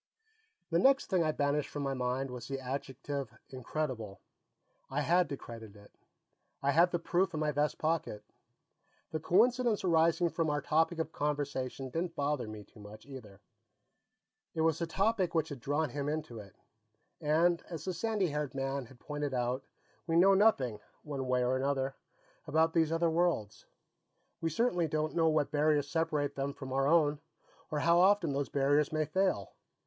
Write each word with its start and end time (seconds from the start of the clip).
The 0.71 0.79
next 0.79 1.11
thing 1.11 1.23
I 1.23 1.31
banished 1.31 1.69
from 1.69 1.83
my 1.83 1.93
mind 1.93 2.31
was 2.31 2.47
the 2.47 2.59
adjective 2.59 3.37
"incredible." 3.51 4.19
I 4.89 5.01
had 5.01 5.29
to 5.29 5.37
credit 5.37 5.75
it; 5.75 5.91
I 6.63 6.71
had 6.71 6.89
the 6.89 6.97
proof 6.97 7.35
in 7.35 7.39
my 7.39 7.51
vest 7.51 7.77
pocket. 7.77 8.23
The 9.11 9.19
coincidence 9.19 9.83
arising 9.83 10.29
from 10.31 10.49
our 10.49 10.59
topic 10.59 10.97
of 10.97 11.11
conversation 11.11 11.91
didn't 11.91 12.15
bother 12.15 12.47
me 12.47 12.63
too 12.63 12.79
much, 12.79 13.05
either. 13.05 13.41
It 14.55 14.61
was 14.61 14.79
the 14.79 14.87
topic 14.87 15.35
which 15.35 15.49
had 15.49 15.59
drawn 15.59 15.91
him 15.91 16.09
into 16.09 16.39
it. 16.39 16.55
And, 17.19 17.61
as 17.69 17.85
the 17.85 17.93
sandy 17.93 18.29
haired 18.29 18.55
man 18.55 18.87
had 18.87 18.99
pointed 18.99 19.35
out, 19.35 19.63
we 20.07 20.15
know 20.15 20.33
nothing, 20.33 20.79
one 21.03 21.27
way 21.27 21.43
or 21.43 21.55
another, 21.55 21.93
about 22.47 22.73
these 22.73 22.91
other 22.91 23.11
worlds; 23.11 23.67
we 24.41 24.49
certainly 24.49 24.87
don't 24.87 25.13
know 25.13 25.29
what 25.29 25.51
barriers 25.51 25.87
separate 25.87 26.33
them 26.35 26.55
from 26.55 26.73
our 26.73 26.87
own, 26.87 27.19
or 27.69 27.81
how 27.81 27.99
often 27.99 28.33
those 28.33 28.49
barriers 28.49 28.91
may 28.91 29.05
fail. 29.05 29.53